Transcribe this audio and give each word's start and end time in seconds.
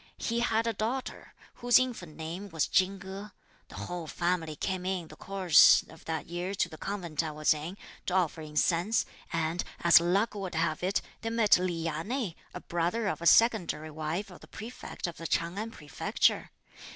He 0.17 0.39
had 0.39 0.65
a 0.65 0.73
daughter, 0.73 1.35
whose 1.61 1.77
infant 1.77 2.17
name 2.17 2.49
was 2.49 2.65
Chin 2.67 2.99
Ko; 2.99 3.29
the 3.67 3.75
whole 3.75 4.07
family 4.07 4.55
came 4.55 4.83
in 4.83 5.09
the 5.09 5.15
course 5.15 5.83
of 5.89 6.05
that 6.05 6.25
year 6.25 6.55
to 6.55 6.67
the 6.67 6.77
convent 6.79 7.21
I 7.21 7.29
was 7.29 7.53
in, 7.53 7.77
to 8.07 8.15
offer 8.15 8.41
incense, 8.41 9.05
and 9.31 9.63
as 9.81 9.99
luck 10.01 10.33
would 10.33 10.55
have 10.55 10.81
it 10.81 11.03
they 11.21 11.29
met 11.29 11.59
Li 11.59 11.83
Ya 11.83 12.01
nei, 12.01 12.33
a 12.51 12.61
brother 12.61 13.07
of 13.07 13.21
a 13.21 13.27
secondary 13.27 13.91
wife 13.91 14.31
of 14.31 14.39
the 14.39 14.47
Prefect 14.47 15.05
of 15.05 15.17
the 15.17 15.27
Ch'ang 15.27 15.59
An 15.59 15.69
Prefecture. 15.69 16.49